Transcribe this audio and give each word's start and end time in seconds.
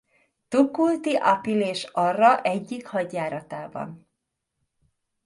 Tukulti-apil-ésarra 0.47 2.41
egyik 2.41 2.85
hadjáratában. 2.87 4.07